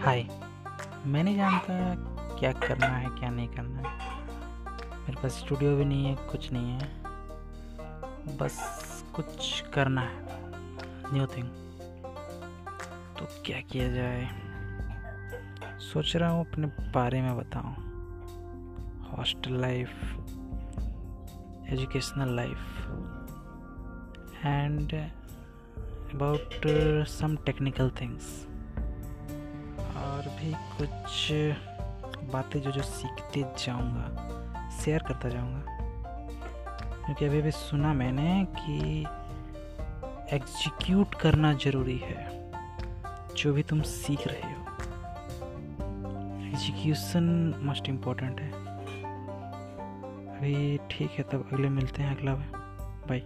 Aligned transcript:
हाय। 0.00 0.22
मैं 1.06 1.24
नहीं 1.24 1.36
जानता 1.36 1.74
क्या 2.38 2.52
करना 2.52 2.86
है, 2.86 3.08
क्या 3.08 3.30
नहीं 3.30 3.48
करना 3.48 3.88
है। 3.88 3.98
मेरे 5.00 5.22
पास 5.22 5.32
स्टूडियो 5.32 5.76
भी 5.76 5.84
नहीं 5.84 6.06
है, 6.06 6.14
कुछ 6.14 6.52
नहीं 6.52 6.70
है। 6.70 6.88
बस 8.36 8.58
कुछ 9.14 9.60
करना 9.74 10.00
है। 10.00 10.24
न्यू 11.14 11.26
थिंग 11.26 11.48
तो 13.18 13.26
क्या 13.46 13.60
किया 13.60 13.88
जाए? 13.92 14.28
सोच 15.78 16.16
रहा 16.16 16.30
हूँ 16.30 16.50
अपने 16.50 16.66
बारे 16.66 17.22
में 17.22 17.36
बताऊँ। 17.36 17.74
Hostel 19.10 19.60
life 19.60 19.90
educational 21.72 22.36
life 22.36 22.78
and 24.44 24.94
about 26.14 26.66
some 27.08 27.36
technical 27.36 27.90
things 27.90 28.46
भी 30.40 30.52
कुछ 30.52 31.28
बातें 32.32 32.60
जो 32.60 32.70
जो 32.70 32.82
सीखते 32.82 33.40
जाऊँगा 33.66 34.06
शेयर 34.70 35.02
करता 35.02 35.28
जाऊँगा। 35.28 35.62
क्योंकि 37.04 37.24
अभी 37.24 37.38
अभी 37.38 37.50
सुना 37.50 37.92
मैंने 37.92 38.46
कि 38.50 39.06
एग्जीक्यूट 40.36 41.14
करना 41.14 41.52
ज़रूरी 41.52 41.96
है, 41.96 42.52
जो 43.36 43.52
भी 43.52 43.62
तुम 43.62 43.80
सीख 43.80 44.26
रहे 44.26 44.52
हो। 44.52 44.60
एग्जीक्यूशन 46.46 47.54
मोस्ट 47.62 47.88
इम्पोर्टेंट 47.88 48.40
है। 48.40 48.52
अभी 50.38 50.78
ठीक 50.90 51.10
है, 51.10 51.24
तब 51.24 51.48
अगले 51.52 51.68
मिलते 51.68 52.02
हैं, 52.02 52.18
अगला 52.18 52.34
बाय। 53.08 53.22